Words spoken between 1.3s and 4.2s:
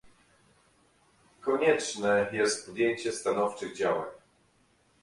Konieczne jest podjęcie stanowczych działań